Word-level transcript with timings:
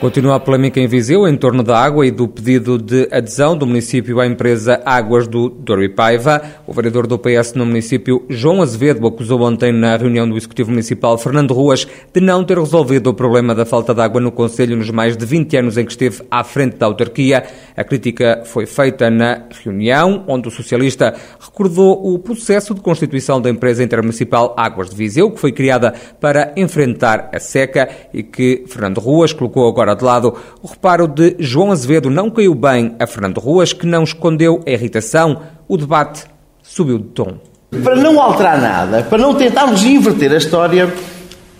Continua 0.00 0.36
a 0.36 0.40
polémica 0.40 0.78
em 0.78 0.86
Viseu 0.86 1.26
em 1.26 1.36
torno 1.36 1.60
da 1.60 1.76
água 1.76 2.06
e 2.06 2.12
do 2.12 2.28
pedido 2.28 2.78
de 2.78 3.08
adesão 3.10 3.56
do 3.56 3.66
município 3.66 4.20
à 4.20 4.26
empresa 4.28 4.80
Águas 4.84 5.26
do 5.26 5.48
Douro 5.48 5.82
e 5.82 5.88
Paiva. 5.88 6.40
O 6.68 6.72
vereador 6.72 7.08
do 7.08 7.18
PS 7.18 7.54
no 7.54 7.66
município, 7.66 8.24
João 8.28 8.62
Azevedo, 8.62 9.04
acusou 9.04 9.42
ontem 9.42 9.72
na 9.72 9.96
reunião 9.96 10.28
do 10.28 10.36
Executivo 10.36 10.70
Municipal 10.70 11.18
Fernando 11.18 11.52
Ruas 11.52 11.84
de 12.14 12.20
não 12.20 12.44
ter 12.44 12.56
resolvido 12.56 13.10
o 13.10 13.14
problema 13.14 13.56
da 13.56 13.64
falta 13.64 13.92
de 13.92 14.00
água 14.00 14.20
no 14.20 14.30
Conselho 14.30 14.76
nos 14.76 14.88
mais 14.88 15.16
de 15.16 15.26
20 15.26 15.56
anos 15.56 15.76
em 15.76 15.84
que 15.84 15.90
esteve 15.90 16.22
à 16.30 16.44
frente 16.44 16.76
da 16.76 16.86
autarquia. 16.86 17.42
A 17.76 17.82
crítica 17.82 18.42
foi 18.44 18.66
feita 18.66 19.10
na 19.10 19.46
reunião, 19.64 20.22
onde 20.28 20.46
o 20.46 20.50
socialista 20.52 21.12
recordou 21.40 22.14
o 22.14 22.20
processo 22.20 22.72
de 22.72 22.80
constituição 22.80 23.40
da 23.40 23.50
empresa 23.50 23.82
intermunicipal 23.82 24.54
Águas 24.56 24.90
de 24.90 24.96
Viseu, 24.96 25.28
que 25.32 25.40
foi 25.40 25.50
criada 25.50 25.92
para 26.20 26.52
enfrentar 26.56 27.30
a 27.34 27.40
seca 27.40 27.88
e 28.14 28.22
que 28.22 28.62
Fernando 28.68 29.00
Ruas 29.00 29.32
colocou 29.32 29.68
agora 29.68 29.87
de 29.94 30.04
lado. 30.04 30.34
O 30.62 30.66
reparo 30.66 31.06
de 31.06 31.36
João 31.38 31.72
Azevedo 31.72 32.10
não 32.10 32.30
caiu 32.30 32.54
bem 32.54 32.94
a 32.98 33.06
Fernando 33.06 33.38
Ruas, 33.38 33.72
que 33.72 33.86
não 33.86 34.02
escondeu 34.02 34.62
a 34.66 34.70
irritação. 34.70 35.40
O 35.66 35.76
debate 35.76 36.24
subiu 36.62 36.98
de 36.98 37.04
tom. 37.04 37.38
Para 37.82 37.96
não 37.96 38.20
alterar 38.20 38.60
nada, 38.60 39.02
para 39.02 39.18
não 39.18 39.34
tentarmos 39.34 39.84
inverter 39.84 40.32
a 40.32 40.36
história, 40.36 40.92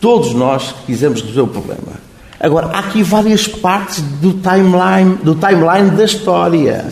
todos 0.01 0.33
nós 0.33 0.75
quisemos 0.87 1.21
resolver 1.21 1.51
o 1.51 1.63
problema. 1.63 2.09
Agora, 2.41 2.69
há 2.69 2.79
aqui 2.79 3.03
várias 3.03 3.49
partes 3.49 4.01
do 4.01 4.35
timeline, 4.35 5.17
do 5.23 5.35
timeline 5.35 5.91
da 5.91 6.05
história. 6.05 6.87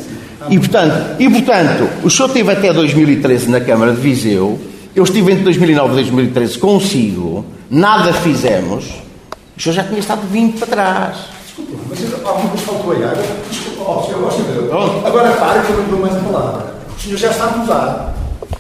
E 0.51 0.59
portanto, 0.59 1.17
e, 1.19 1.29
portanto, 1.29 1.89
o 2.05 2.11
senhor 2.11 2.29
esteve 2.29 2.53
até 2.53 2.73
2013 2.73 3.51
na 3.51 3.61
Câmara 3.61 3.93
de 3.93 4.01
Viseu, 4.01 4.59
eu 4.95 5.05
estive 5.05 5.33
entre 5.33 5.45
2009 5.45 5.93
e 5.93 5.95
2013 5.95 6.59
consigo, 6.59 7.45
nada 7.71 8.13
fizemos, 8.13 8.87
o 9.57 9.61
senhor 9.61 9.75
já 9.75 9.85
tinha 9.85 10.01
estado 10.01 10.23
vindo 10.31 10.59
para 10.59 10.67
trás. 10.67 11.17
Desculpa, 11.47 11.73
mas 11.89 12.27
alguma 12.27 12.51
vez 12.51 12.61
faltou 12.63 12.93
a 12.93 12.97
água? 12.97 13.25
Desculpa, 13.51 13.91
oh, 13.91 14.03
senhor 14.05 14.21
gosta 14.21 14.43
de 14.43 15.07
Agora 15.07 15.33
para 15.33 15.63
que 15.63 15.73
eu 15.73 15.79
não 15.79 15.89
dou 15.89 16.01
mais 16.01 16.17
a 16.17 16.21
palavra. 16.21 16.75
O 16.97 17.01
senhor 17.01 17.17
já 17.17 17.31
está 17.31 17.45
a 17.45 17.57
mudar. 17.57 18.15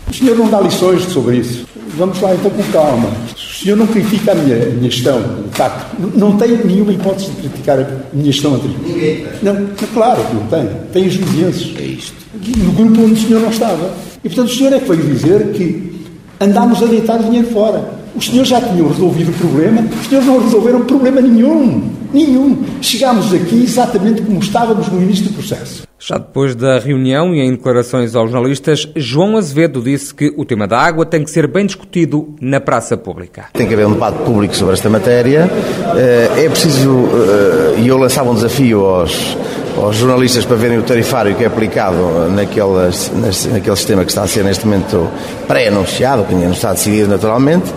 O 0.09 0.15
senhor 0.15 0.37
não 0.37 0.49
dá 0.49 0.61
lições 0.61 1.03
sobre 1.05 1.37
isso. 1.37 1.67
Vamos 1.97 2.21
lá 2.21 2.35
então 2.35 2.51
com 2.51 2.63
calma. 2.73 3.11
O 3.35 3.39
senhor 3.39 3.77
não 3.77 3.87
critica 3.87 4.33
a 4.33 4.35
minha, 4.35 4.57
a 4.57 4.67
minha 4.67 4.91
gestão, 4.91 5.21
de 5.21 5.57
facto. 5.57 5.97
Não 6.15 6.37
tem 6.37 6.57
nenhuma 6.59 6.93
hipótese 6.93 7.31
de 7.31 7.37
criticar 7.43 7.79
a 7.81 7.87
minha 8.13 8.33
gestão 8.33 8.55
anterior. 8.55 8.79
Ninguém 8.87 9.27
Não, 9.43 9.69
claro 9.93 10.23
que 10.25 10.35
não 10.35 10.47
tem. 10.47 10.69
Tem 10.93 11.07
os 11.07 11.17
vizinhos. 11.17 11.75
É 11.79 11.83
isto. 11.83 12.15
No 12.59 12.73
grupo 12.73 13.03
onde 13.03 13.13
o 13.15 13.27
senhor 13.27 13.41
não 13.41 13.51
estava. 13.51 13.91
E 14.23 14.29
portanto 14.29 14.49
o 14.49 14.55
senhor 14.55 14.73
é 14.73 14.79
que 14.79 14.89
veio 14.89 15.03
dizer 15.03 15.53
que 15.53 16.07
andámos 16.41 16.83
a 16.83 16.87
deitar 16.87 17.19
dinheiro 17.19 17.49
fora. 17.49 17.96
Os 18.17 18.27
senhores 18.27 18.49
já 18.49 18.61
tinham 18.61 18.89
resolvido 18.89 19.31
o 19.31 19.35
problema, 19.35 19.83
os 19.83 20.07
senhores 20.07 20.27
não 20.27 20.43
resolveram 20.43 20.81
problema 20.85 21.21
nenhum. 21.21 21.91
Nenhum. 22.13 22.65
Chegámos 22.81 23.35
aqui 23.35 23.63
exatamente 23.63 24.23
como 24.23 24.39
estávamos 24.39 24.89
no 24.89 25.03
início 25.03 25.25
do 25.25 25.35
processo. 25.35 25.87
Já 25.99 26.19
depois 26.19 26.55
da 26.55 26.79
reunião 26.79 27.35
e 27.35 27.41
em 27.41 27.51
declarações 27.51 28.15
aos 28.15 28.31
jornalistas, 28.31 28.89
João 28.95 29.37
Azevedo 29.37 29.83
disse 29.83 30.15
que 30.15 30.33
o 30.37 30.45
tema 30.45 30.67
da 30.67 30.79
água 30.79 31.05
tem 31.05 31.25
que 31.25 31.31
ser 31.31 31.47
bem 31.47 31.67
discutido 31.67 32.35
na 32.41 32.61
praça 32.61 32.97
pública. 32.97 33.47
Tem 33.53 33.67
que 33.67 33.75
haver 33.75 33.87
um 33.87 33.93
debate 33.93 34.19
público 34.19 34.55
sobre 34.55 34.75
esta 34.75 34.89
matéria. 34.89 35.51
Eh, 35.97 36.45
é 36.45 36.49
preciso, 36.49 36.91
eh, 36.91 37.81
e 37.81 37.89
eu 37.89 37.97
lançava 37.97 38.31
um 38.31 38.35
desafio 38.35 38.85
aos, 38.85 39.37
aos 39.77 39.97
jornalistas 39.97 40.45
para 40.45 40.57
verem 40.57 40.79
o 40.79 40.83
tarifário 40.83 41.35
que 41.35 41.45
é 41.45 41.47
aplicado 41.47 42.31
naquelas, 42.31 43.11
naquele 43.13 43.77
sistema 43.77 44.05
que 44.05 44.11
está 44.11 44.23
a 44.23 44.27
ser 44.27 44.45
neste 44.45 44.67
momento 44.67 45.09
pré-anunciado, 45.47 46.25
que 46.25 46.35
ainda 46.35 46.47
não 46.47 46.53
está 46.53 46.73
decidido 46.73 47.09
naturalmente, 47.09 47.73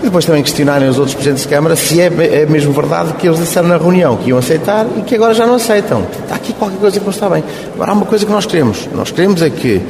e 0.00 0.04
depois 0.04 0.24
também 0.24 0.42
questionarem 0.42 0.88
os 0.88 0.98
outros 0.98 1.14
presidentes 1.14 1.44
de 1.44 1.48
Câmara 1.48 1.76
se 1.76 2.00
é, 2.00 2.06
é 2.06 2.46
mesmo 2.46 2.72
verdade 2.72 3.12
que 3.14 3.26
eles 3.26 3.38
disseram 3.38 3.68
na 3.68 3.76
reunião 3.76 4.16
que 4.16 4.30
iam 4.30 4.38
aceitar 4.38 4.86
e 4.96 5.02
que 5.02 5.14
agora 5.14 5.34
já 5.34 5.46
não 5.46 5.56
aceitam. 5.56 6.02
Está 6.22 6.36
aqui 6.36 6.52
qualquer 6.54 6.78
coisa 6.78 6.98
que 6.98 7.04
não 7.04 7.12
está 7.12 7.28
bem. 7.28 7.44
Agora 7.74 7.90
há 7.90 7.94
uma 7.94 8.06
coisa 8.06 8.24
que 8.24 8.32
nós 8.32 8.46
queremos. 8.46 8.88
Nós 8.94 9.10
queremos 9.10 9.42
é 9.42 9.50
que 9.50 9.82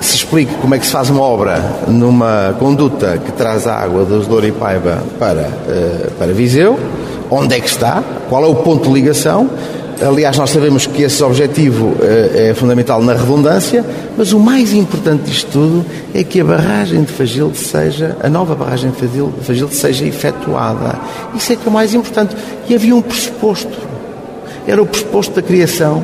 se 0.00 0.16
explique 0.16 0.54
como 0.56 0.74
é 0.74 0.78
que 0.78 0.84
se 0.84 0.92
faz 0.92 1.08
uma 1.08 1.22
obra 1.22 1.58
numa 1.88 2.54
conduta 2.58 3.18
que 3.18 3.32
traz 3.32 3.66
a 3.66 3.74
água 3.74 4.04
dos 4.04 4.26
Douro 4.26 4.46
e 4.46 4.52
Paiva 4.52 5.02
para, 5.18 5.48
uh, 5.48 6.10
para 6.18 6.32
Viseu, 6.34 6.78
onde 7.30 7.54
é 7.54 7.60
que 7.60 7.68
está, 7.68 8.02
qual 8.28 8.44
é 8.44 8.46
o 8.46 8.56
ponto 8.56 8.88
de 8.88 8.94
ligação, 8.94 9.48
Aliás, 10.04 10.36
nós 10.36 10.50
sabemos 10.50 10.86
que 10.86 11.02
esse 11.02 11.22
objetivo 11.22 11.96
é 12.02 12.52
fundamental 12.54 13.02
na 13.02 13.14
redundância, 13.14 13.84
mas 14.16 14.32
o 14.32 14.38
mais 14.38 14.72
importante 14.72 15.22
disto 15.22 15.50
tudo 15.50 15.86
é 16.14 16.22
que 16.22 16.40
a 16.40 16.44
barragem 16.44 17.02
de 17.02 17.12
Fagilde 17.12 17.56
seja, 17.56 18.16
a 18.22 18.28
nova 18.28 18.54
barragem 18.54 18.90
de 18.90 18.96
Fagilde 19.42 19.74
seja 19.74 20.04
efetuada. 20.04 20.98
Isso 21.34 21.52
é 21.52 21.56
que 21.56 21.66
é 21.66 21.68
o 21.68 21.72
mais 21.72 21.94
importante. 21.94 22.36
E 22.68 22.74
havia 22.74 22.94
um 22.94 23.00
pressuposto. 23.00 23.78
Era 24.66 24.82
o 24.82 24.86
pressuposto 24.86 25.34
da 25.34 25.42
criação 25.42 26.02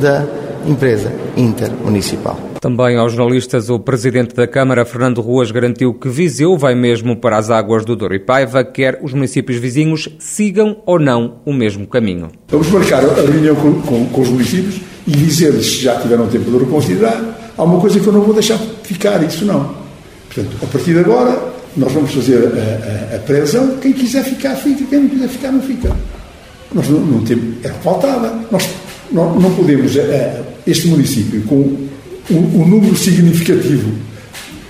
da 0.00 0.24
empresa 0.66 1.12
intermunicipal. 1.36 2.38
Também 2.60 2.96
aos 2.96 3.12
jornalistas, 3.12 3.68
o 3.68 3.78
presidente 3.78 4.34
da 4.34 4.46
Câmara, 4.46 4.84
Fernando 4.84 5.20
Ruas, 5.20 5.50
garantiu 5.50 5.92
que 5.92 6.08
Viseu 6.08 6.56
vai 6.56 6.74
mesmo 6.74 7.16
para 7.16 7.36
as 7.36 7.50
águas 7.50 7.84
do 7.84 7.94
Douro 7.94 8.14
e 8.14 8.18
Paiva, 8.18 8.64
quer 8.64 8.98
os 9.02 9.12
municípios 9.12 9.58
vizinhos 9.58 10.08
sigam 10.18 10.78
ou 10.86 10.98
não 10.98 11.36
o 11.44 11.52
mesmo 11.52 11.86
caminho. 11.86 12.30
Vamos 12.48 12.68
marcar 12.70 13.04
a 13.04 13.14
reunião 13.20 13.54
com, 13.56 13.82
com, 13.82 14.06
com 14.06 14.20
os 14.20 14.28
municípios 14.30 14.80
e 15.06 15.10
dizer-lhes, 15.10 15.66
se 15.66 15.82
já 15.82 16.00
tiveram 16.00 16.26
tempo 16.28 16.50
de 16.50 16.56
reconsiderar, 16.56 17.52
há 17.56 17.62
uma 17.62 17.80
coisa 17.80 18.00
que 18.00 18.06
eu 18.06 18.12
não 18.12 18.22
vou 18.22 18.32
deixar 18.32 18.58
ficar, 18.82 19.22
isso 19.22 19.44
não. 19.44 19.74
Portanto, 20.32 20.56
a 20.62 20.66
partir 20.66 20.94
de 20.94 21.00
agora, 21.00 21.38
nós 21.76 21.92
vamos 21.92 22.12
fazer 22.14 22.38
a, 22.38 23.14
a, 23.14 23.16
a 23.16 23.18
previsão, 23.20 23.76
quem 23.78 23.92
quiser 23.92 24.24
ficar, 24.24 24.54
fica, 24.56 24.84
quem 24.84 25.00
não 25.00 25.08
quiser 25.08 25.28
ficar, 25.28 25.52
não 25.52 25.60
fica. 25.60 25.94
Nós 26.72 26.88
não, 26.88 27.00
não 27.00 27.24
temos, 27.24 27.64
é 27.64 27.68
faltava. 27.68 28.40
Nós 28.50 28.68
não, 29.12 29.38
não 29.38 29.54
podemos, 29.54 29.96
é, 29.96 30.42
este 30.66 30.88
município, 30.88 31.42
com 31.42 31.56
um, 32.30 32.36
um 32.36 32.66
número 32.66 32.96
significativo 32.96 33.92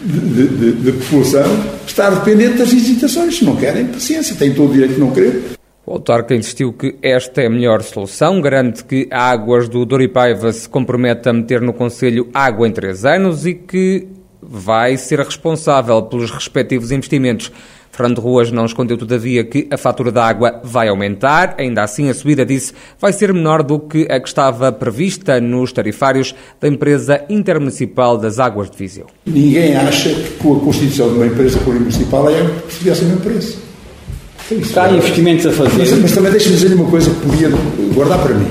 de, 0.05 0.49
de, 0.49 0.72
de, 0.72 0.93
população 0.93 1.44
está 1.87 2.10
dependente 2.10 2.59
das 2.59 2.72
visitações. 2.72 3.38
Se 3.38 3.44
não 3.44 3.56
querem, 3.56 3.87
paciência, 3.87 4.37
têm 4.37 4.53
todo 4.53 4.71
o 4.71 4.72
direito 4.72 4.94
de 4.94 5.00
não 5.00 5.10
querer. 5.10 5.54
O 5.87 5.93
autarca 5.93 6.34
insistiu 6.34 6.72
que 6.72 6.97
esta 7.03 7.43
é 7.43 7.47
a 7.47 7.50
melhor 7.50 7.83
solução, 7.83 8.41
garante 8.41 8.84
que 8.84 9.06
a 9.10 9.31
Águas 9.31 9.69
do 9.69 9.84
Doripaiva 9.84 10.53
se 10.53 10.69
compromete 10.69 11.28
a 11.28 11.33
meter 11.33 11.60
no 11.60 11.75
Conselho 11.75 12.28
água 12.33 12.66
em 12.66 12.72
três 12.72 13.04
anos 13.04 13.44
e 13.47 13.54
que 13.54 14.06
vai 14.41 14.97
ser 14.97 15.21
responsável 15.21 16.00
pelos 16.03 16.31
respectivos 16.31 16.91
investimentos. 16.91 17.53
Fernando 17.94 18.21
Ruas 18.21 18.50
não 18.50 18.66
escondeu, 18.66 18.99
todavia, 18.99 19.44
que 19.44 19.69
a 19.71 19.77
fatura 19.77 20.10
da 20.10 20.27
água 20.27 20.60
vai 20.65 20.88
aumentar. 20.88 21.55
Ainda 21.59 21.84
assim, 21.84 22.10
a 22.10 22.15
subida, 22.15 22.44
disse, 22.44 22.72
vai 23.00 23.12
ser 23.12 23.32
menor 23.32 23.62
do 23.62 23.78
que 23.78 24.09
a 24.10 24.19
que 24.19 24.27
estava 24.27 24.72
prevista 24.72 25.41
nos 25.41 25.72
tarifários 25.72 26.34
da 26.60 26.66
empresa 26.66 27.25
intermunicipal 27.31 28.19
das 28.19 28.41
Águas 28.41 28.69
de 28.69 28.77
Viseu. 28.77 29.06
Ninguém 29.25 29.77
acha 29.77 30.09
que 30.09 30.31
com 30.38 30.56
a 30.56 30.60
constituição 30.60 31.09
de 31.09 31.15
uma 31.15 31.27
empresa 31.27 31.60
municipal 31.60 32.28
é 32.28 32.50
que 32.66 32.75
se 32.75 32.83
o 32.83 33.04
mesmo 33.06 33.21
preço. 33.21 33.62
Está 34.50 34.91
investimentos 34.91 35.47
a 35.47 35.53
fazer. 35.53 35.78
Mas, 35.78 35.93
mas 35.93 36.12
também 36.12 36.33
deixe-me 36.33 36.56
dizer 36.56 36.75
uma 36.75 36.91
coisa 36.91 37.10
que 37.10 37.21
podia 37.21 37.49
guardar 37.94 38.21
para 38.21 38.34
mim. 38.34 38.50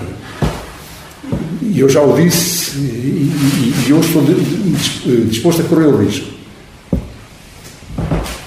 E 1.61 1.81
eu 1.81 1.89
já 1.89 2.01
o 2.01 2.15
disse, 2.15 2.77
e, 2.77 2.81
e, 2.81 3.87
e 3.87 3.89
eu 3.91 3.99
estou 3.99 4.23
disposto 5.27 5.63
a 5.63 5.65
correr 5.65 5.87
o 5.87 5.97
risco 5.97 6.32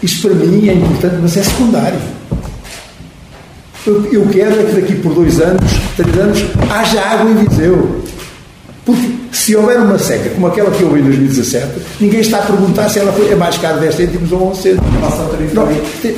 isso 0.07 0.29
para 0.29 0.37
mim 0.37 0.69
é 0.69 0.73
importante, 0.73 1.17
mas 1.21 1.37
é 1.37 1.43
secundário. 1.43 1.99
Eu, 3.85 4.05
eu 4.13 4.27
quero 4.29 4.61
é 4.61 4.65
que 4.65 4.81
daqui 4.81 4.95
por 4.97 5.15
dois 5.15 5.41
anos, 5.41 5.63
três 5.97 6.17
anos, 6.17 6.45
haja 6.71 7.01
água 7.01 7.31
em 7.31 7.35
Viseu. 7.45 8.03
Porque 8.85 9.09
se 9.33 9.57
houver 9.57 9.79
uma 9.81 9.99
seca 9.99 10.31
como 10.31 10.47
aquela 10.47 10.71
que 10.71 10.85
houve 10.85 11.01
em 11.01 11.03
2017, 11.03 11.67
ninguém 12.01 12.21
está 12.21 12.39
a 12.39 12.43
perguntar 12.43 12.89
se 12.89 13.01
ela 13.01 13.13
foi, 13.13 13.33
é 13.33 13.35
mais 13.35 13.59
cara 13.59 13.79
10 13.79 13.95
cêntimos 13.95 14.31
ou 14.31 14.51
11 14.51 14.63
cêntimos. 14.63 14.91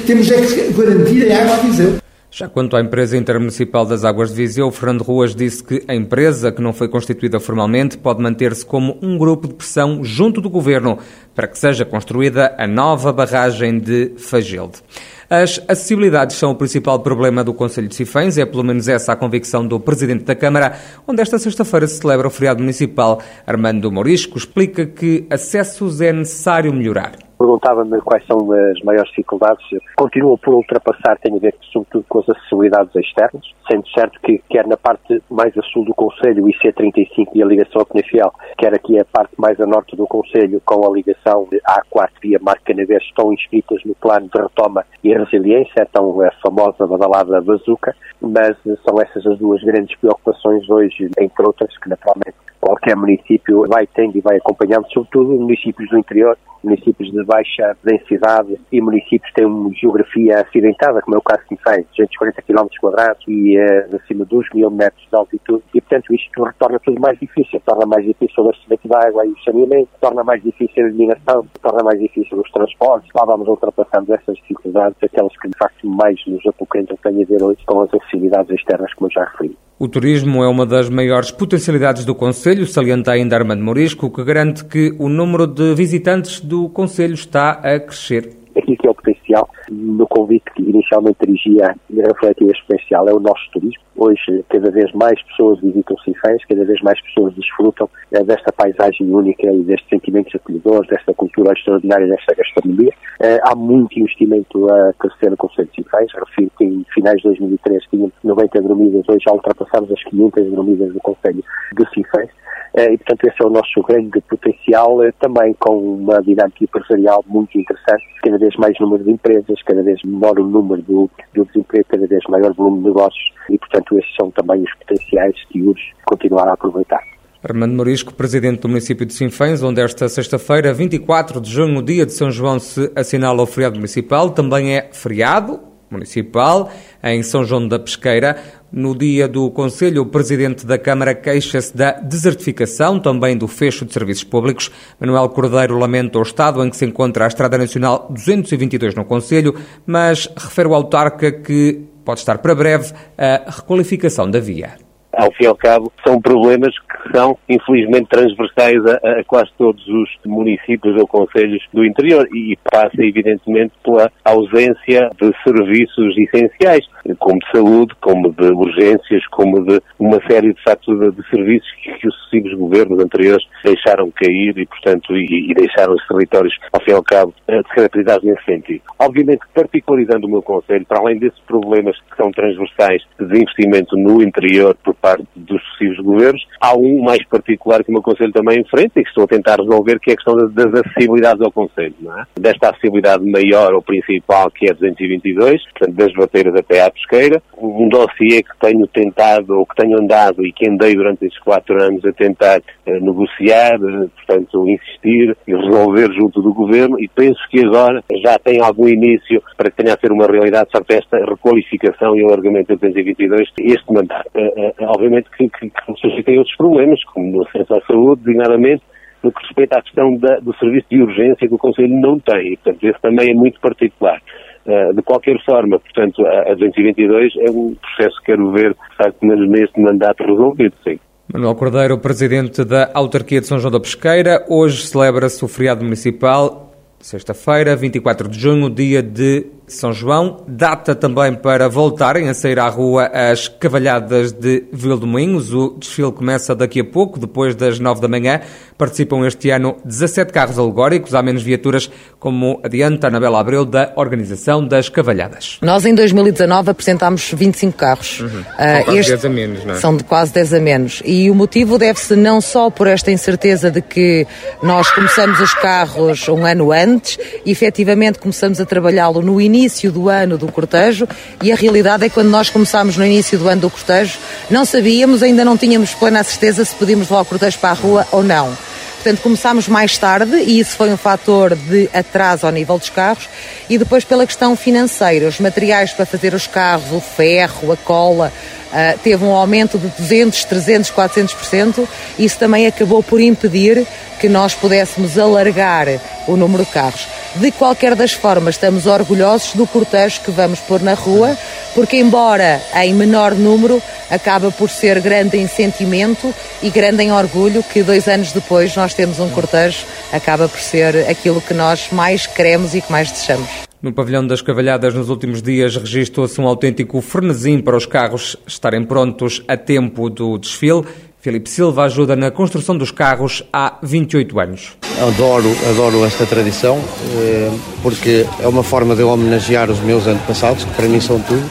Temos 0.06 0.30
é 0.30 0.36
que 0.36 0.72
garantir 0.74 1.32
a 1.32 1.42
água 1.42 1.54
a 1.54 1.58
Viseu. 1.60 1.96
Já 2.30 2.46
quanto 2.46 2.76
à 2.76 2.80
empresa 2.80 3.16
intermunicipal 3.16 3.86
das 3.86 4.04
Águas 4.04 4.28
de 4.28 4.36
Viseu, 4.36 4.70
Fernando 4.70 5.02
Ruas 5.02 5.34
disse 5.34 5.64
que 5.64 5.82
a 5.88 5.94
empresa, 5.94 6.52
que 6.52 6.60
não 6.60 6.74
foi 6.74 6.86
constituída 6.86 7.40
formalmente, 7.40 7.96
pode 7.96 8.22
manter-se 8.22 8.64
como 8.66 8.98
um 9.00 9.16
grupo 9.16 9.48
de 9.48 9.54
pressão 9.54 10.04
junto 10.04 10.38
do 10.38 10.50
governo 10.50 10.98
para 11.34 11.48
que 11.48 11.58
seja 11.58 11.86
construída 11.86 12.54
a 12.58 12.66
nova 12.66 13.12
barragem 13.14 13.78
de 13.78 14.12
Fagilde. 14.18 14.82
As 15.30 15.60
acessibilidades 15.66 16.36
são 16.36 16.50
o 16.50 16.54
principal 16.54 17.00
problema 17.00 17.42
do 17.42 17.54
Conselho 17.54 17.88
de 17.88 17.94
Sifães, 17.94 18.36
é 18.36 18.44
pelo 18.44 18.64
menos 18.64 18.88
essa 18.88 19.12
a 19.12 19.16
convicção 19.16 19.66
do 19.66 19.80
Presidente 19.80 20.24
da 20.24 20.34
Câmara, 20.34 20.78
onde 21.06 21.22
esta 21.22 21.38
sexta-feira 21.38 21.86
se 21.86 21.98
celebra 21.98 22.28
o 22.28 22.30
feriado 22.30 22.60
municipal. 22.60 23.22
Armando 23.46 23.90
Morisco 23.90 24.36
explica 24.36 24.84
que 24.84 25.26
acessos 25.30 26.02
é 26.02 26.12
necessário 26.12 26.72
melhorar. 26.74 27.27
Perguntava-me 27.38 28.00
quais 28.00 28.26
são 28.26 28.50
as 28.52 28.80
maiores 28.82 29.08
dificuldades. 29.10 29.64
Continuam 29.96 30.36
por 30.38 30.54
ultrapassar, 30.54 31.16
tem 31.18 31.36
a 31.36 31.38
ver 31.38 31.54
sobretudo 31.72 32.04
com 32.08 32.18
as 32.20 32.28
acessibilidades 32.28 32.94
externas, 32.96 33.44
sendo 33.70 33.88
certo 33.90 34.20
que 34.20 34.42
quer 34.50 34.66
na 34.66 34.76
parte 34.76 35.22
mais 35.30 35.56
a 35.56 35.62
sul 35.62 35.84
do 35.84 35.94
Conselho, 35.94 36.44
o 36.44 36.48
IC35 36.48 37.28
e 37.34 37.42
a 37.42 37.46
ligação 37.46 37.82
a 37.82 37.86
Penafiel, 37.86 38.32
quer 38.56 38.74
aqui 38.74 38.98
a 38.98 39.04
parte 39.04 39.34
mais 39.38 39.60
a 39.60 39.66
norte 39.66 39.94
do 39.96 40.06
Conselho, 40.06 40.60
com 40.64 40.86
a 40.86 40.92
ligação 40.92 41.46
A4 41.46 42.10
via 42.20 42.38
Marco 42.40 42.64
Canavês, 42.64 43.02
estão 43.04 43.32
inscritas 43.32 43.82
no 43.84 43.94
plano 43.94 44.28
de 44.28 44.40
retoma 44.40 44.84
e 45.04 45.12
resiliência, 45.12 45.86
então 45.88 46.20
a 46.20 46.30
famosa 46.42 46.86
badalada 46.86 47.40
bazuca, 47.40 47.94
mas 48.20 48.56
são 48.84 49.00
essas 49.00 49.26
as 49.26 49.38
duas 49.38 49.62
grandes 49.62 49.96
preocupações 49.98 50.68
hoje, 50.68 51.10
entre 51.18 51.46
outras, 51.46 51.76
que 51.78 51.88
naturalmente 51.88 52.36
qualquer 52.60 52.96
município 52.96 53.66
vai 53.68 53.86
tendo 53.86 54.16
e 54.16 54.20
vai 54.20 54.36
acompanhando, 54.36 54.86
sobretudo 54.92 55.34
municípios 55.34 55.88
do 55.90 55.98
interior, 55.98 56.36
municípios 56.62 57.10
de 57.10 57.24
baixa 57.24 57.76
densidade 57.84 58.58
e 58.72 58.80
municípios 58.80 59.30
que 59.30 59.34
têm 59.34 59.46
uma 59.46 59.72
geografia 59.74 60.40
acidentada, 60.40 61.00
como 61.02 61.16
é 61.16 61.18
o 61.18 61.22
caso 61.22 61.42
de 61.42 61.48
Sinfém, 61.48 61.84
240 61.96 62.42
km 62.42 62.66
quadrados 62.80 63.24
e 63.28 63.56
uh, 63.58 63.96
acima 63.96 64.24
de 64.24 64.30
2 64.30 64.46
mil 64.54 64.70
metros 64.70 65.06
de 65.08 65.16
altitude, 65.16 65.62
e 65.74 65.80
portanto 65.80 66.14
isto 66.14 66.42
retorna 66.42 66.78
tudo 66.80 67.00
mais 67.00 67.18
difícil, 67.18 67.60
torna 67.64 67.86
mais 67.86 68.04
difícil 68.04 68.42
o 68.42 68.48
abastecimento 68.48 68.88
da 68.88 69.06
água 69.06 69.26
e 69.26 69.30
o 69.30 69.38
saneamento, 69.44 69.88
torna 70.00 70.24
mais 70.24 70.42
difícil 70.42 70.84
a 70.84 70.88
iluminação, 70.88 71.46
torna 71.62 71.84
mais 71.84 72.00
difícil 72.00 72.38
os 72.38 72.50
transportes, 72.50 73.10
lá 73.14 73.24
vamos 73.24 73.48
ultrapassando 73.48 74.12
essas 74.12 74.36
dificuldades, 74.36 74.96
aquelas 75.02 75.36
que 75.38 75.48
de 75.48 75.58
facto 75.58 75.86
mais 75.86 76.18
nos 76.26 76.44
apoquentam 76.46 76.96
têm 77.02 77.22
a 77.22 77.26
ver 77.26 77.42
hoje 77.42 77.64
com 77.66 77.82
as 77.82 77.94
acessibilidades 77.94 78.50
externas, 78.50 78.92
como 78.94 79.08
eu 79.08 79.12
já 79.12 79.24
referi. 79.24 79.56
O 79.80 79.86
turismo 79.86 80.42
é 80.42 80.48
uma 80.48 80.66
das 80.66 80.90
maiores 80.90 81.30
potencialidades 81.30 82.04
do 82.04 82.12
Conselho, 82.12 82.66
salienta 82.66 83.12
ainda 83.12 83.36
Armando 83.36 83.62
Morisco, 83.62 84.10
que 84.10 84.24
garante 84.24 84.64
que 84.64 84.92
o 84.98 85.08
número 85.08 85.46
de 85.46 85.72
visitantes 85.72 86.40
do 86.40 86.68
Conselho 86.68 87.14
está 87.14 87.52
a 87.52 87.78
crescer. 87.78 88.36
Aquilo 88.56 88.76
que 88.76 88.88
é 88.88 88.90
o 88.90 88.94
potencial. 88.94 89.48
No 89.70 90.04
convite 90.08 90.46
que 90.56 90.62
inicialmente 90.62 91.18
dirigia 91.24 91.76
refletir 91.88 92.50
este 92.50 92.66
potencial 92.66 93.08
é 93.08 93.14
o 93.14 93.20
nosso 93.20 93.48
turismo. 93.52 93.80
Hoje, 93.96 94.44
cada 94.48 94.68
vez 94.68 94.92
mais 94.94 95.22
pessoas 95.22 95.60
visitam 95.60 95.96
Sinfãs, 95.98 96.44
cada 96.48 96.64
vez 96.64 96.80
mais 96.82 97.00
pessoas 97.00 97.32
desfrutam 97.36 97.88
é, 98.12 98.22
desta 98.22 98.52
paisagem 98.52 99.10
única 99.10 99.50
e 99.50 99.62
destes 99.62 99.88
sentimentos 99.88 100.34
acolhedores, 100.34 100.88
desta 100.88 101.12
cultura 101.14 101.52
extraordinária, 101.52 102.06
desta 102.08 102.34
gastronomia. 102.34 102.92
É, 103.20 103.38
há 103.42 103.54
muito 103.54 103.98
investimento 103.98 104.70
a 104.72 104.92
crescer 104.94 105.30
no 105.30 105.36
Conselho 105.36 105.68
de 105.68 105.82
Sinfãs. 105.82 106.06
Refiro 106.14 106.50
que 106.56 106.64
em 106.64 106.84
finais 106.94 107.16
de 107.18 107.24
2003 107.24 107.82
tínhamos 107.90 108.12
90 108.24 108.62
dormidas, 108.62 109.08
hoje 109.08 109.24
já 109.26 109.32
ultrapassamos 109.32 109.90
as 109.92 110.02
500 110.04 110.50
dormidas 110.52 110.92
do 110.92 111.00
Conselho 111.00 111.42
de 111.76 111.90
Sinfãs. 111.94 112.30
Eh, 112.74 112.92
e, 112.92 112.98
portanto, 112.98 113.24
esse 113.24 113.42
é 113.42 113.46
o 113.46 113.50
nosso 113.50 113.82
grande 113.82 114.20
potencial, 114.20 115.02
eh, 115.02 115.12
também 115.18 115.54
com 115.58 115.76
uma 115.78 116.20
dinâmica 116.22 116.62
empresarial 116.62 117.24
muito 117.26 117.58
interessante, 117.58 118.04
cada 118.22 118.38
vez 118.38 118.54
mais 118.56 118.78
número 118.78 119.02
de 119.02 119.10
empresas, 119.10 119.62
cada 119.64 119.82
vez 119.82 120.00
menor 120.04 120.38
o 120.38 120.44
número 120.44 120.82
do, 120.82 121.10
do 121.34 121.44
desemprego, 121.46 121.86
cada 121.88 122.06
vez 122.06 122.22
maior 122.28 122.52
volume 122.54 122.82
de 122.82 122.88
negócios 122.88 123.32
e, 123.50 123.58
portanto, 123.58 123.98
esses 123.98 124.14
são 124.16 124.30
também 124.30 124.62
os 124.62 124.74
potenciais 124.74 125.34
que 125.50 125.62
urge 125.62 125.92
continuar 126.04 126.48
a 126.48 126.52
aproveitar. 126.52 127.00
Armando 127.42 127.74
Morisco, 127.74 128.12
presidente 128.12 128.62
do 128.62 128.68
município 128.68 129.06
de 129.06 129.14
Sinfãs, 129.14 129.62
onde 129.62 129.80
esta 129.80 130.08
sexta-feira, 130.08 130.74
24 130.74 131.40
de 131.40 131.48
junho, 131.50 131.80
dia 131.80 132.04
de 132.04 132.12
São 132.12 132.32
João, 132.32 132.58
se 132.58 132.90
assinala 132.96 133.40
o 133.40 133.46
feriado 133.46 133.76
municipal, 133.76 134.30
também 134.30 134.76
é 134.76 134.88
feriado 134.92 135.60
municipal 135.88 136.70
em 137.02 137.22
São 137.22 137.44
João 137.44 137.68
da 137.68 137.78
Pesqueira. 137.78 138.36
No 138.72 138.92
dia 138.92 139.28
do 139.28 139.50
Conselho, 139.52 140.02
o 140.02 140.06
Presidente 140.06 140.66
da 140.66 140.76
Câmara 140.76 141.14
queixa-se 141.14 141.76
da 141.76 141.92
desertificação, 141.92 142.98
também 142.98 143.36
do 143.36 143.46
fecho 143.46 143.86
de 143.86 143.92
serviços 143.92 144.24
públicos. 144.24 144.70
Manuel 145.00 145.28
Cordeiro 145.28 145.78
lamenta 145.78 146.18
o 146.18 146.22
estado 146.22 146.62
em 146.64 146.68
que 146.68 146.76
se 146.76 146.84
encontra 146.84 147.24
a 147.24 147.28
Estrada 147.28 147.56
Nacional 147.56 148.08
222 148.10 148.96
no 148.96 149.04
Conselho, 149.04 149.54
mas 149.86 150.28
refere 150.36 150.68
o 150.68 150.74
autarca 150.74 151.30
que 151.30 151.84
pode 152.04 152.18
estar 152.18 152.38
para 152.38 152.54
breve 152.54 152.92
a 153.16 153.48
requalificação 153.48 154.28
da 154.28 154.40
via 154.40 154.87
ao 155.18 155.32
fim 155.32 155.44
e 155.44 155.46
ao 155.48 155.56
cabo, 155.56 155.92
são 156.06 156.20
problemas 156.20 156.72
que 156.78 157.16
são, 157.16 157.36
infelizmente, 157.48 158.08
transversais 158.08 158.78
a, 158.86 159.20
a, 159.20 159.24
quase 159.24 159.50
todos 159.58 159.84
os 159.88 160.08
municípios 160.24 160.94
ou 160.96 161.08
conselhos 161.08 161.60
do 161.74 161.84
interior. 161.84 162.26
E 162.32 162.56
passa, 162.70 163.02
evidentemente, 163.02 163.72
pela 163.82 164.10
ausência 164.24 165.10
de 165.20 165.32
serviços 165.42 166.16
essenciais, 166.16 166.86
como 167.16 167.38
de 167.38 167.50
saúde, 167.52 167.94
como 168.00 168.32
de 168.32 168.46
urgências, 168.52 169.26
como 169.30 169.64
de 169.64 169.80
uma 169.98 170.20
série, 170.28 170.52
de 170.52 170.62
facto, 170.62 170.94
de, 170.98 171.10
de 171.12 171.28
serviços 171.30 171.70
que, 171.82 171.92
que, 171.94 172.08
os 172.08 172.14
sucessivos 172.14 172.54
governos 172.54 172.98
anteriores 173.00 173.44
deixaram 173.64 174.10
cair 174.10 174.56
e, 174.58 174.66
portanto, 174.66 175.16
e, 175.16 175.50
e 175.50 175.54
deixaram 175.54 175.94
os 175.94 176.06
territórios, 176.06 176.54
ao 176.72 176.80
fim 176.82 176.90
e 176.90 176.94
ao 176.94 177.02
cabo, 177.02 177.34
descaracterizados 177.46 178.24
nesse 178.24 178.44
sentido. 178.44 178.82
Obviamente, 178.98 179.40
particularizando 179.54 180.26
o 180.26 180.30
meu 180.30 180.42
conselho, 180.42 180.84
para 180.86 181.00
além 181.00 181.18
desses 181.18 181.38
problemas 181.40 181.96
que 182.00 182.16
são 182.16 182.30
transversais 182.30 183.02
de 183.18 183.38
investimento 183.38 183.96
no 183.96 184.22
interior 184.22 184.76
por 184.84 184.94
parte 184.94 185.26
dos 185.36 185.62
sucessivos 185.68 185.98
governos. 186.04 186.46
Há 186.60 186.76
um 186.76 187.02
mais 187.02 187.24
particular 187.26 187.82
que 187.82 187.90
o 187.90 187.92
meu 187.92 188.02
Conselho 188.02 188.32
também 188.32 188.60
enfrenta 188.60 189.00
e 189.00 189.02
que 189.02 189.08
estou 189.08 189.24
a 189.24 189.28
tentar 189.28 189.56
resolver, 189.56 189.98
que 190.00 190.10
é 190.10 190.14
a 190.14 190.16
questão 190.16 190.36
das 190.36 190.74
acessibilidades 190.74 191.42
ao 191.42 191.52
Conselho. 191.52 191.94
É? 192.16 192.40
Desta 192.40 192.70
acessibilidade 192.70 193.24
maior 193.24 193.74
ou 193.74 193.82
principal, 193.82 194.50
que 194.50 194.68
é 194.68 194.74
222, 194.74 195.62
portanto, 195.72 195.96
das 195.96 196.12
bateiras 196.12 196.54
até 196.54 196.82
à 196.82 196.90
pesqueira. 196.98 197.42
Um 197.56 197.88
dossiê 197.88 198.42
que 198.42 198.58
tenho 198.60 198.86
tentado, 198.86 199.58
ou 199.58 199.66
que 199.66 199.74
tenho 199.76 199.98
andado 199.98 200.44
e 200.44 200.52
que 200.52 200.68
andei 200.68 200.94
durante 200.94 201.24
estes 201.24 201.42
quatro 201.42 201.82
anos 201.82 202.04
a 202.04 202.12
tentar 202.12 202.60
eh, 202.86 203.00
negociar, 203.00 203.74
eh, 203.74 204.08
portanto, 204.16 204.68
insistir 204.68 205.36
e 205.46 205.54
resolver 205.54 206.12
junto 206.12 206.42
do 206.42 206.52
Governo 206.52 206.98
e 207.00 207.08
penso 207.08 207.40
que 207.50 207.64
agora 207.64 208.02
já 208.22 208.38
tem 208.38 208.60
algum 208.60 208.88
início 208.88 209.42
para 209.56 209.70
que 209.70 209.82
tenha 209.82 209.94
a 209.94 209.98
ser 209.98 210.12
uma 210.12 210.26
realidade, 210.26 210.68
de 210.68 210.94
esta 210.94 211.18
requalificação 211.18 212.16
e 212.16 212.22
alargamento 212.22 212.68
da 212.68 212.88
222, 212.88 213.48
este 213.58 213.92
mandato. 213.92 214.28
Uh, 214.34 214.72
obviamente 214.88 215.28
que, 215.36 215.48
que, 215.48 215.70
que 215.70 216.00
suscitem 216.00 216.38
outros 216.38 216.56
problemas, 216.56 217.02
como 217.04 217.30
no 217.30 217.42
acesso 217.46 217.74
à 217.74 217.80
saúde, 217.82 218.22
designadamente, 218.24 218.82
no 219.22 219.32
que 219.32 219.42
respeita 219.42 219.78
à 219.78 219.82
questão 219.82 220.16
da, 220.16 220.38
do 220.38 220.54
serviço 220.56 220.86
de 220.90 221.02
urgência 221.02 221.48
que 221.48 221.54
o 221.54 221.58
Conselho 221.58 222.00
não 222.00 222.18
tem. 222.18 222.52
E, 222.52 222.56
portanto, 222.56 222.84
esse 222.84 223.00
também 223.00 223.30
é 223.30 223.34
muito 223.34 223.60
particular. 223.60 224.20
Uh, 224.68 224.94
de 224.94 225.00
qualquer 225.00 225.42
forma, 225.46 225.80
portanto, 225.80 226.20
a, 226.26 226.52
a 226.52 226.54
222 226.54 227.32
é 227.38 227.50
um 227.50 227.74
processo 227.74 228.18
que 228.20 228.26
quero 228.26 228.52
ver, 228.52 228.74
de 228.74 228.96
facto, 228.98 229.24
neste 229.24 229.80
mandato 229.80 230.22
resolvido, 230.24 230.74
sim. 230.84 230.98
Manuel 231.32 231.54
Cordeiro, 231.54 231.98
presidente 231.98 232.62
da 232.66 232.90
Autarquia 232.92 233.40
de 233.40 233.46
São 233.46 233.58
João 233.58 233.72
da 233.72 233.80
Pesqueira. 233.80 234.44
Hoje 234.46 234.86
celebra-se 234.86 235.42
o 235.42 235.48
feriado 235.48 235.82
municipal, 235.82 236.70
sexta-feira, 236.98 237.74
24 237.76 238.28
de 238.28 238.38
junho, 238.38 238.68
dia 238.68 239.02
de 239.02 239.46
são 239.68 239.92
João, 239.92 240.44
data 240.48 240.94
também 240.94 241.34
para 241.34 241.68
voltarem 241.68 242.28
a 242.28 242.34
sair 242.34 242.58
à 242.58 242.68
rua 242.68 243.06
as 243.06 243.48
cavalhadas 243.48 244.32
de 244.32 244.64
Vildominhos. 244.72 245.52
O 245.52 245.76
desfile 245.78 246.10
começa 246.10 246.54
daqui 246.54 246.80
a 246.80 246.84
pouco, 246.84 247.18
depois 247.18 247.54
das 247.54 247.78
nove 247.78 248.00
da 248.00 248.08
manhã. 248.08 248.40
Participam 248.78 249.26
este 249.26 249.50
ano 249.50 249.76
17 249.84 250.32
carros 250.32 250.58
alegóricos, 250.58 251.14
há 251.14 251.22
menos 251.22 251.42
viaturas, 251.42 251.90
como 252.18 252.60
adianta 252.64 253.08
Anabela 253.08 253.40
Abreu, 253.40 253.64
da 253.64 253.92
Organização 253.96 254.66
das 254.66 254.88
Cavalhadas. 254.88 255.58
Nós, 255.60 255.84
em 255.84 255.94
2019, 255.94 256.70
apresentámos 256.70 257.30
25 257.30 257.76
carros. 257.76 258.20
Uhum. 258.20 258.28
Uh, 258.28 258.44
são 258.46 258.84
quase 258.84 258.98
este... 258.98 259.10
10 259.10 259.24
a 259.24 259.28
menos, 259.28 259.64
não 259.64 259.74
é? 259.74 259.76
São 259.76 259.96
de 259.96 260.04
quase 260.04 260.32
10 260.32 260.54
a 260.54 260.60
menos. 260.60 261.02
E 261.04 261.30
o 261.30 261.34
motivo 261.34 261.76
deve-se 261.76 262.16
não 262.16 262.40
só 262.40 262.70
por 262.70 262.86
esta 262.86 263.10
incerteza 263.10 263.70
de 263.70 263.82
que 263.82 264.26
nós 264.62 264.90
começamos 264.90 265.40
os 265.40 265.52
carros 265.54 266.26
um 266.28 266.46
ano 266.46 266.72
antes 266.72 267.18
e, 267.44 267.50
efetivamente, 267.50 268.18
começamos 268.18 268.60
a 268.60 268.64
trabalhá-lo 268.64 269.20
no 269.20 269.38
início 269.40 269.57
início 269.58 269.90
do 269.90 270.08
ano 270.08 270.38
do 270.38 270.50
cortejo 270.50 271.08
e 271.42 271.50
a 271.50 271.56
realidade 271.56 272.04
é 272.04 272.08
que 272.08 272.14
quando 272.14 272.28
nós 272.28 272.48
começámos 272.48 272.96
no 272.96 273.04
início 273.04 273.36
do 273.38 273.48
ano 273.48 273.62
do 273.62 273.70
cortejo, 273.70 274.18
não 274.48 274.64
sabíamos, 274.64 275.22
ainda 275.22 275.44
não 275.44 275.56
tínhamos 275.56 275.92
plena 275.94 276.22
certeza 276.22 276.64
se 276.64 276.74
podíamos 276.74 277.08
levar 277.08 277.22
o 277.22 277.24
cortejo 277.24 277.58
para 277.58 277.70
a 277.70 277.74
rua 277.74 278.06
ou 278.12 278.22
não. 278.22 278.56
Portanto, 278.94 279.20
começámos 279.22 279.68
mais 279.68 279.96
tarde 279.96 280.36
e 280.36 280.58
isso 280.58 280.76
foi 280.76 280.92
um 280.92 280.96
fator 280.96 281.54
de 281.54 281.88
atraso 281.94 282.46
ao 282.46 282.52
nível 282.52 282.78
dos 282.78 282.90
carros. 282.90 283.28
E 283.68 283.78
depois, 283.78 284.04
pela 284.04 284.26
questão 284.26 284.56
financeira, 284.56 285.28
os 285.28 285.38
materiais 285.38 285.92
para 285.92 286.04
fazer 286.04 286.34
os 286.34 286.46
carros, 286.46 286.92
o 286.92 287.00
ferro, 287.00 287.72
a 287.72 287.76
cola, 287.76 288.32
uh, 288.72 288.98
teve 288.98 289.24
um 289.24 289.30
aumento 289.30 289.78
de 289.78 289.86
200, 289.86 290.44
300, 290.44 290.90
400%. 290.90 291.88
Isso 292.18 292.38
também 292.38 292.66
acabou 292.66 293.00
por 293.00 293.20
impedir 293.20 293.86
que 294.20 294.28
nós 294.28 294.52
pudéssemos 294.52 295.16
alargar 295.16 295.86
o 296.26 296.36
número 296.36 296.64
de 296.64 296.70
carros. 296.70 297.06
De 297.36 297.52
qualquer 297.52 297.94
das 297.94 298.12
formas, 298.12 298.54
estamos 298.54 298.86
orgulhosos 298.86 299.54
do 299.54 299.66
cortejo 299.66 300.20
que 300.22 300.30
vamos 300.30 300.58
pôr 300.60 300.82
na 300.82 300.94
rua, 300.94 301.36
porque, 301.74 301.96
embora 301.96 302.60
em 302.74 302.94
menor 302.94 303.34
número, 303.34 303.82
acaba 304.10 304.50
por 304.50 304.70
ser 304.70 305.00
grande 305.00 305.36
em 305.36 305.46
sentimento 305.46 306.34
e 306.62 306.70
grande 306.70 307.02
em 307.02 307.12
orgulho 307.12 307.62
que 307.62 307.82
dois 307.82 308.08
anos 308.08 308.32
depois 308.32 308.74
nós 308.74 308.94
temos 308.94 309.20
um 309.20 309.28
cortejo, 309.30 309.84
acaba 310.12 310.48
por 310.48 310.58
ser 310.58 311.08
aquilo 311.08 311.40
que 311.40 311.54
nós 311.54 311.88
mais 311.92 312.26
queremos 312.26 312.74
e 312.74 312.80
que 312.80 312.90
mais 312.90 313.10
desejamos. 313.10 313.68
No 313.80 313.92
pavilhão 313.92 314.26
das 314.26 314.42
Cavalhadas, 314.42 314.92
nos 314.92 315.08
últimos 315.08 315.40
dias, 315.40 315.76
registrou-se 315.76 316.40
um 316.40 316.48
autêntico 316.48 317.00
frenesim 317.00 317.60
para 317.60 317.76
os 317.76 317.86
carros 317.86 318.36
estarem 318.44 318.82
prontos 318.82 319.40
a 319.46 319.56
tempo 319.56 320.10
do 320.10 320.36
desfile. 320.36 320.84
Filipe 321.20 321.50
Silva 321.50 321.84
ajuda 321.84 322.14
na 322.14 322.30
construção 322.30 322.76
dos 322.76 322.90
carros 322.90 323.42
há 323.52 323.78
28 323.82 324.38
anos. 324.38 324.76
adoro, 325.00 325.50
adoro 325.68 326.04
esta 326.04 326.24
tradição, 326.24 326.78
eh, 327.16 327.50
porque 327.82 328.24
é 328.40 328.46
uma 328.46 328.62
forma 328.62 328.94
de 328.94 329.02
homenagear 329.02 329.68
os 329.70 329.80
meus 329.80 330.06
antepassados, 330.06 330.64
que 330.64 330.70
para 330.74 330.86
mim 330.86 331.00
são 331.00 331.20
tudo. 331.20 331.42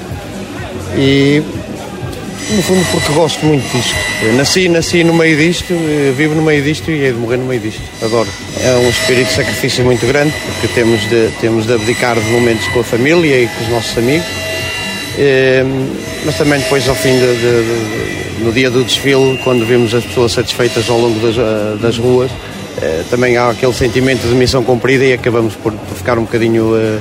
E 0.97 1.43
no 2.49 2.63
fundo 2.63 2.85
porque 2.91 3.11
gosto 3.11 3.45
muito 3.45 3.69
disto. 3.75 3.95
Nasci, 4.37 4.69
nasci 4.69 5.03
no 5.03 5.13
meio 5.13 5.35
disto, 5.35 5.73
vivo 6.15 6.33
no 6.33 6.41
meio 6.41 6.63
disto 6.63 6.89
e 6.89 7.03
hei 7.03 7.11
de 7.11 7.17
morrer 7.19 7.37
no 7.37 7.45
meio 7.45 7.59
disto. 7.59 7.81
Adoro. 8.01 8.29
É 8.61 8.71
um 8.77 8.89
espírito 8.89 9.27
de 9.27 9.33
sacrifício 9.33 9.83
muito 9.83 10.05
grande, 10.07 10.33
porque 10.45 10.73
temos 10.73 11.01
de, 11.09 11.29
temos 11.41 11.65
de 11.65 11.73
abdicar 11.73 12.15
de 12.17 12.29
momentos 12.31 12.65
com 12.69 12.79
a 12.79 12.83
família 12.85 13.43
e 13.43 13.47
com 13.47 13.63
os 13.63 13.69
nossos 13.69 13.97
amigos. 13.97 14.25
É, 15.17 15.65
mas 16.25 16.37
também 16.37 16.59
depois 16.59 16.87
ao 16.87 16.95
fim 16.95 17.11
de, 17.11 17.35
de, 17.35 18.37
de, 18.37 18.43
no 18.43 18.51
dia 18.51 18.69
do 18.69 18.83
desfile, 18.83 19.39
quando 19.43 19.65
vemos 19.65 19.93
as 19.93 20.05
pessoas 20.05 20.31
satisfeitas 20.31 20.89
ao 20.89 20.99
longo 20.99 21.19
das, 21.19 21.35
das 21.79 21.97
ruas, 21.97 22.31
é, 22.81 23.03
também 23.09 23.37
há 23.37 23.49
aquele 23.49 23.73
sentimento 23.73 24.27
de 24.27 24.35
missão 24.35 24.63
cumprida 24.63 25.03
e 25.03 25.13
acabamos 25.13 25.55
por, 25.55 25.73
por 25.73 25.95
ficar 25.95 26.17
um 26.19 26.23
bocadinho 26.23 26.75
é, 26.75 26.99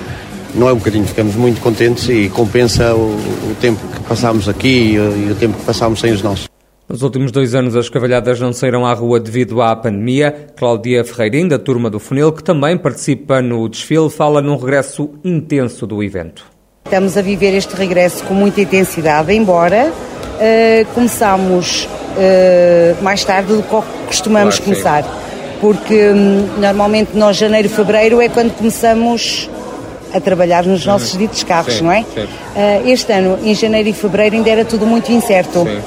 não 0.55 0.69
é 0.69 0.73
um 0.73 0.77
bocadinho, 0.77 1.05
ficamos 1.05 1.37
muito 1.37 1.61
contentes 1.61 2.09
e 2.09 2.29
compensa 2.31 2.95
o, 2.95 3.11
o 3.11 3.57
tempo 3.61 3.87
que 3.89 4.01
passámos 4.01 4.49
aqui 4.49 4.69
e, 4.69 4.95
e 4.95 5.31
o 5.31 5.35
tempo 5.35 5.59
que 5.59 5.65
passámos 5.65 6.01
sem 6.01 6.13
os 6.13 6.23
nossos. 6.23 6.49
Nos 6.89 7.03
últimos 7.03 7.33
dois 7.33 7.55
anos, 7.55 7.75
as 7.75 7.89
cavalhadas 7.89 8.41
não 8.41 8.53
saíram 8.53 8.87
à 8.87 8.93
rua 8.95 9.19
devido 9.19 9.61
à 9.61 9.75
pandemia. 9.75 10.47
Cláudia 10.57 11.05
Ferreirinho, 11.05 11.49
da 11.49 11.59
turma 11.59 11.91
do 11.91 11.99
Funil, 11.99 12.33
que 12.33 12.45
também 12.45 12.79
participa 12.79 13.43
no 13.43 13.69
desfile, 13.69 14.09
fala 14.09 14.41
num 14.41 14.57
regresso 14.57 15.11
intenso 15.25 15.85
do 15.85 16.01
evento. 16.01 16.56
Estamos 16.87 17.17
a 17.17 17.21
viver 17.21 17.53
este 17.53 17.75
regresso 17.75 18.23
com 18.23 18.33
muita 18.33 18.61
intensidade, 18.61 19.35
embora 19.35 19.91
uh, 19.91 20.87
começamos 20.95 21.83
uh, 21.83 23.03
mais 23.03 23.25
tarde 23.25 23.55
do 23.55 23.61
que 23.61 24.07
costumamos 24.07 24.61
claro, 24.61 24.71
começar. 24.71 25.03
Sim. 25.03 25.11
Porque 25.61 26.11
um, 26.11 26.61
normalmente 26.61 27.11
nós, 27.17 27.37
janeiro, 27.37 27.69
fevereiro, 27.69 28.23
é 28.23 28.29
quando 28.29 28.57
começamos 28.57 29.51
a 30.15 30.21
trabalhar 30.21 30.65
nos 30.65 30.87
uhum. 30.87 30.93
nossos 30.93 31.19
ditos 31.19 31.43
carros, 31.43 31.75
sim, 31.75 31.83
não 31.83 31.91
é? 31.91 32.03
Uh, 32.03 32.89
este 32.89 33.13
ano, 33.13 33.37
em 33.43 33.53
janeiro 33.53 33.89
e 33.89 33.93
fevereiro, 33.93 34.37
ainda 34.37 34.49
era 34.49 34.65
tudo 34.65 34.87
muito 34.87 35.11
incerto. 35.11 35.65
Sim. 35.65 35.83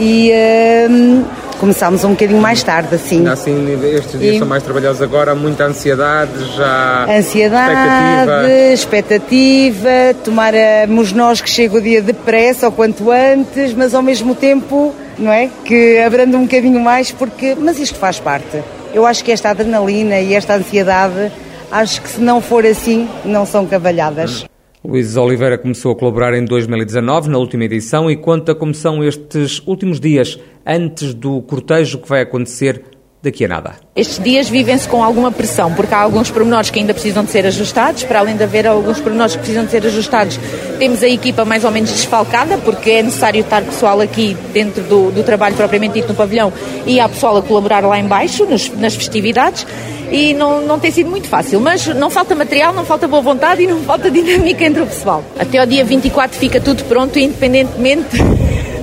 E 0.00 0.32
uh, 0.32 1.24
começámos 1.60 2.02
um 2.04 2.10
bocadinho 2.10 2.40
mais 2.40 2.62
tarde, 2.62 2.94
assim. 2.94 3.28
Assim, 3.28 3.78
estes 3.94 4.18
dias 4.18 4.36
e... 4.36 4.38
são 4.38 4.48
mais 4.48 4.62
trabalhados 4.62 5.02
agora, 5.02 5.34
muita 5.34 5.64
ansiedade, 5.64 6.32
já. 6.56 7.06
Ansiedade, 7.08 8.50
expectativa, 8.72 8.72
expectativa 8.72 9.90
tomáramos 10.24 11.12
nós 11.12 11.42
que 11.42 11.50
chega 11.50 11.76
o 11.76 11.80
dia 11.80 12.00
depressa 12.00 12.66
ou 12.66 12.72
quanto 12.72 13.10
antes, 13.10 13.74
mas 13.74 13.94
ao 13.94 14.02
mesmo 14.02 14.34
tempo, 14.34 14.94
não 15.18 15.30
é? 15.30 15.50
Que 15.64 15.98
abranda 16.00 16.38
um 16.38 16.42
bocadinho 16.42 16.80
mais, 16.80 17.12
porque. 17.12 17.54
Mas 17.54 17.78
isto 17.78 17.98
faz 17.98 18.18
parte. 18.18 18.62
Eu 18.94 19.04
acho 19.04 19.22
que 19.22 19.30
esta 19.30 19.50
adrenalina 19.50 20.18
e 20.18 20.34
esta 20.34 20.54
ansiedade 20.54 21.30
acho 21.70 22.00
que 22.00 22.08
se 22.08 22.20
não 22.20 22.40
for 22.40 22.64
assim, 22.64 23.08
não 23.24 23.44
são 23.44 23.66
cavalhadas. 23.66 24.49
Luís 24.82 25.14
Oliveira 25.14 25.58
começou 25.58 25.92
a 25.92 25.94
colaborar 25.94 26.32
em 26.32 26.42
2019, 26.42 27.28
na 27.28 27.36
última 27.36 27.64
edição, 27.64 28.10
e 28.10 28.16
conta 28.16 28.54
como 28.54 28.72
são 28.72 29.04
estes 29.04 29.62
últimos 29.66 30.00
dias 30.00 30.40
antes 30.66 31.12
do 31.12 31.42
cortejo 31.42 31.98
que 31.98 32.08
vai 32.08 32.22
acontecer 32.22 32.82
daqui 33.22 33.44
a 33.44 33.48
nada. 33.48 33.74
Estes 33.94 34.18
dias 34.18 34.48
vivem-se 34.48 34.88
com 34.88 35.04
alguma 35.04 35.30
pressão, 35.30 35.72
porque 35.74 35.92
há 35.92 36.00
alguns 36.00 36.30
pormenores 36.30 36.70
que 36.70 36.78
ainda 36.78 36.94
precisam 36.94 37.22
de 37.22 37.30
ser 37.30 37.46
ajustados, 37.46 38.02
para 38.04 38.20
além 38.20 38.36
de 38.36 38.42
haver 38.42 38.66
alguns 38.66 38.98
pormenores 38.98 39.34
que 39.34 39.40
precisam 39.40 39.64
de 39.64 39.70
ser 39.70 39.84
ajustados, 39.86 40.38
temos 40.78 41.02
a 41.02 41.08
equipa 41.08 41.44
mais 41.44 41.64
ou 41.64 41.70
menos 41.70 41.90
desfalcada, 41.90 42.56
porque 42.58 42.90
é 42.90 43.02
necessário 43.02 43.40
estar 43.40 43.62
pessoal 43.62 44.00
aqui 44.00 44.36
dentro 44.52 44.82
do, 44.84 45.10
do 45.10 45.22
trabalho 45.22 45.54
propriamente 45.54 45.94
dito 45.94 46.08
no 46.08 46.14
pavilhão 46.14 46.52
e 46.86 46.98
há 46.98 47.08
pessoal 47.08 47.36
a 47.36 47.42
colaborar 47.42 47.84
lá 47.84 47.98
embaixo, 47.98 48.46
nos, 48.46 48.70
nas 48.76 48.94
festividades, 48.94 49.66
e 50.10 50.34
não, 50.34 50.62
não 50.62 50.78
tem 50.78 50.90
sido 50.90 51.08
muito 51.08 51.28
fácil, 51.28 51.60
mas 51.60 51.86
não 51.86 52.10
falta 52.10 52.34
material, 52.34 52.72
não 52.72 52.84
falta 52.84 53.06
boa 53.06 53.22
vontade 53.22 53.62
e 53.62 53.66
não 53.66 53.80
falta 53.82 54.10
dinâmica 54.10 54.64
entre 54.64 54.82
o 54.82 54.86
pessoal. 54.86 55.22
Até 55.38 55.58
ao 55.58 55.66
dia 55.66 55.84
24 55.84 56.36
fica 56.36 56.60
tudo 56.60 56.84
pronto, 56.84 57.18
independentemente 57.18 58.16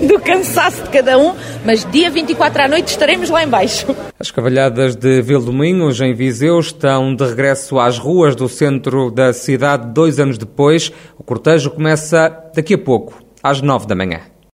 do 0.05 0.19
cansaço 0.19 0.83
de 0.83 0.89
cada 0.89 1.17
um, 1.17 1.33
mas 1.65 1.85
dia 1.91 2.09
24 2.09 2.63
à 2.63 2.67
noite 2.67 2.89
estaremos 2.89 3.29
lá 3.29 3.43
embaixo. 3.43 3.87
As 4.19 4.31
cavalhadas 4.31 4.95
de 4.95 5.21
Vildomingos, 5.21 5.99
em 6.01 6.13
Viseu, 6.13 6.59
estão 6.59 7.15
de 7.15 7.23
regresso 7.23 7.79
às 7.79 7.97
ruas 7.97 8.35
do 8.35 8.47
centro 8.47 9.09
da 9.09 9.33
cidade 9.33 9.93
dois 9.93 10.19
anos 10.19 10.37
depois. 10.37 10.91
O 11.17 11.23
cortejo 11.23 11.71
começa 11.71 12.29
daqui 12.55 12.73
a 12.73 12.77
pouco, 12.77 13.21
às 13.41 13.61
nove 13.61 13.87
da 13.87 13.95
manhã. 13.95 14.21